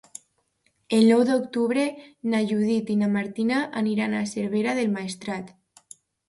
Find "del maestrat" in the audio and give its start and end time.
4.81-5.55